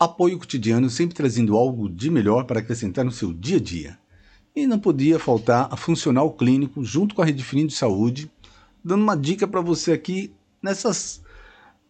[0.00, 3.98] Apoio cotidiano sempre trazendo algo de melhor para acrescentar no seu dia a dia.
[4.56, 8.30] E não podia faltar a funcional clínico junto com a Redefinindo de Saúde,
[8.82, 10.32] dando uma dica para você aqui
[10.62, 11.20] nessas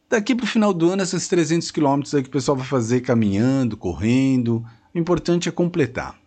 [0.09, 3.77] daqui para o final do ano esses 300 quilômetros que o pessoal vai fazer caminhando,
[3.77, 4.65] correndo.
[4.93, 6.19] O importante é completar.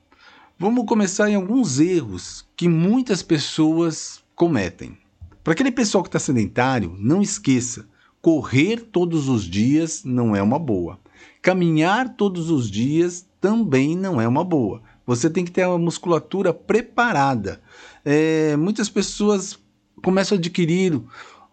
[0.58, 4.98] Vamos começar em alguns erros que muitas pessoas cometem.
[5.44, 7.86] Para aquele pessoal que está sedentário, não esqueça:
[8.22, 10.98] correr todos os dias não é uma boa.
[11.42, 14.82] Caminhar todos os dias também não é uma boa.
[15.06, 17.62] Você tem que ter uma musculatura preparada.
[18.06, 19.60] É, muitas pessoas
[20.02, 21.02] começam a adquirir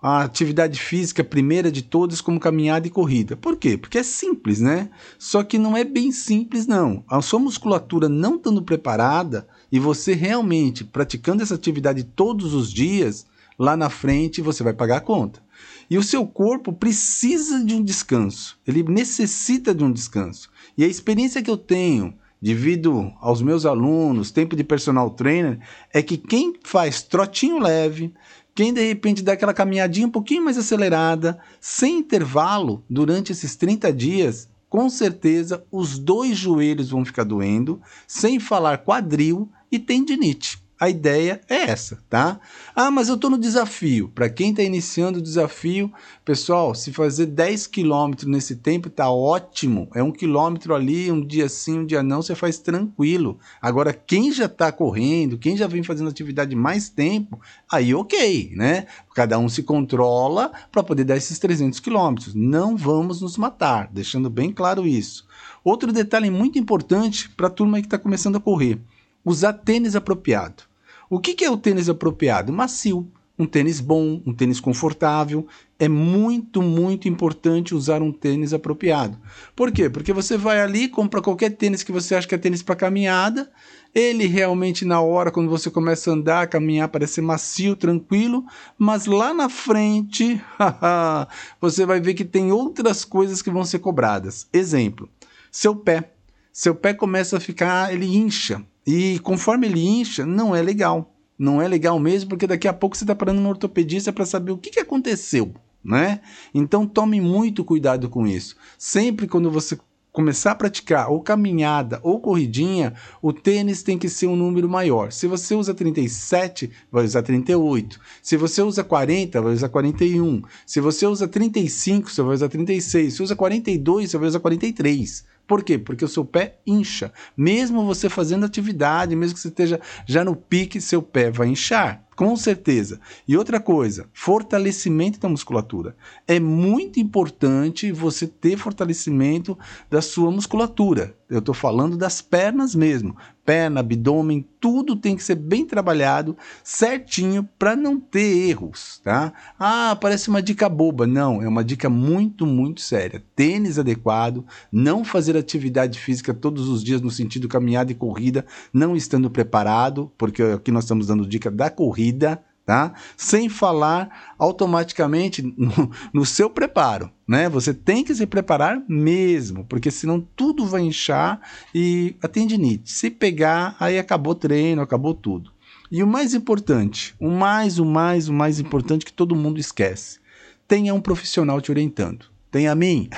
[0.03, 3.37] a atividade física primeira de todas como caminhada e corrida.
[3.37, 3.77] Por quê?
[3.77, 4.89] Porque é simples, né?
[5.19, 7.05] Só que não é bem simples, não.
[7.09, 13.27] A sua musculatura não estando preparada e você realmente praticando essa atividade todos os dias,
[13.59, 15.43] lá na frente você vai pagar a conta.
[15.89, 20.51] E o seu corpo precisa de um descanso, ele necessita de um descanso.
[20.79, 25.59] E a experiência que eu tenho, devido aos meus alunos, tempo de personal trainer,
[25.93, 28.15] é que quem faz trotinho leve,
[28.55, 33.93] quem de repente dá aquela caminhadinha um pouquinho mais acelerada, sem intervalo, durante esses 30
[33.93, 40.60] dias, com certeza os dois joelhos vão ficar doendo, sem falar quadril e tendinite.
[40.81, 42.41] A ideia é essa, tá?
[42.75, 44.09] Ah, mas eu estou no desafio.
[44.15, 45.93] Para quem está iniciando o desafio,
[46.25, 49.91] pessoal, se fazer 10 quilômetros nesse tempo tá ótimo.
[49.95, 53.39] É um quilômetro ali, um dia sim, um dia não, você faz tranquilo.
[53.61, 57.39] Agora, quem já está correndo, quem já vem fazendo atividade mais tempo,
[57.71, 58.87] aí ok, né?
[59.15, 62.35] Cada um se controla para poder dar esses 300 quilômetros.
[62.35, 65.27] Não vamos nos matar, deixando bem claro isso.
[65.63, 68.81] Outro detalhe muito importante para a turma que está começando a correr:
[69.23, 70.70] usar tênis apropriado.
[71.13, 72.53] O que, que é o tênis apropriado?
[72.53, 75.45] Macio, um tênis bom, um tênis confortável.
[75.77, 79.19] É muito, muito importante usar um tênis apropriado.
[79.57, 79.91] Por quê?
[79.91, 83.51] Porque você vai ali, compra qualquer tênis que você acha que é tênis para caminhada.
[83.93, 88.45] Ele realmente, na hora, quando você começa a andar, caminhar, parece macio, tranquilo.
[88.79, 90.41] Mas lá na frente,
[91.61, 94.47] você vai ver que tem outras coisas que vão ser cobradas.
[94.53, 95.09] Exemplo:
[95.51, 96.13] seu pé.
[96.53, 98.65] Seu pé começa a ficar, ele incha.
[98.87, 101.15] E conforme ele incha, não é legal.
[101.39, 104.53] Não é legal mesmo, porque daqui a pouco você está parando no ortopedista para saber
[104.53, 105.55] o que, que aconteceu.
[105.83, 106.21] Né?
[106.53, 108.57] Então tome muito cuidado com isso.
[108.77, 109.79] Sempre quando você
[110.13, 115.13] começar a praticar ou caminhada ou corridinha, o tênis tem que ser um número maior.
[115.13, 117.99] Se você usa 37, vai usar 38.
[118.23, 120.43] Se você usa 40, vai usar 41.
[120.67, 123.15] Se você usa 35, você vai usar 36.
[123.15, 125.25] Se usa 42, você vai usar 43.
[125.51, 125.77] Por quê?
[125.77, 127.13] Porque o seu pé incha.
[127.37, 132.05] Mesmo você fazendo atividade, mesmo que você esteja já no pique, seu pé vai inchar.
[132.21, 133.01] Com certeza.
[133.27, 135.97] E outra coisa, fortalecimento da musculatura.
[136.29, 139.59] É muito importante você ter fortalecimento
[139.89, 141.17] da sua musculatura.
[141.31, 143.17] Eu estou falando das pernas mesmo.
[143.45, 149.33] Perna, abdômen, tudo tem que ser bem trabalhado, certinho, para não ter erros, tá?
[149.59, 151.07] Ah, parece uma dica boba.
[151.07, 153.25] Não, é uma dica muito, muito séria.
[153.35, 158.95] Tênis adequado, não fazer atividade física todos os dias no sentido caminhada e corrida, não
[158.95, 162.93] estando preparado, porque aqui nós estamos dando dica da corrida corrida, tá?
[163.17, 167.49] Sem falar automaticamente no, no, seu preparo, né?
[167.49, 171.41] Você tem que se preparar mesmo, porque senão tudo vai inchar
[171.75, 172.91] e a tendinite.
[172.91, 175.53] Se pegar, aí acabou o treino, acabou tudo.
[175.91, 180.21] E o mais importante, o mais, o mais, o mais importante que todo mundo esquece:
[180.69, 182.27] tenha um profissional te orientando.
[182.51, 183.09] Tem a mim.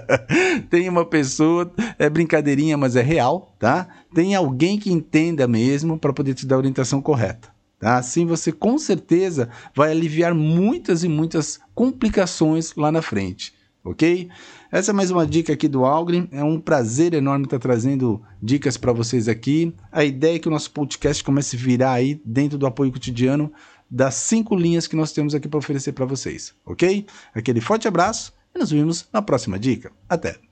[0.70, 3.86] tem uma pessoa, é brincadeirinha, mas é real, tá?
[4.14, 7.52] Tem alguém que entenda mesmo para poder te dar a orientação correta.
[7.82, 7.96] Tá?
[7.96, 14.28] Assim você com certeza vai aliviar muitas e muitas complicações lá na frente, ok?
[14.70, 16.28] Essa é mais uma dica aqui do Algrim.
[16.30, 19.74] É um prazer enorme estar trazendo dicas para vocês aqui.
[19.90, 23.52] A ideia é que o nosso podcast comece a virar aí dentro do apoio cotidiano
[23.90, 27.04] das cinco linhas que nós temos aqui para oferecer para vocês, ok?
[27.34, 29.90] Aquele forte abraço e nos vemos na próxima dica.
[30.08, 30.51] Até!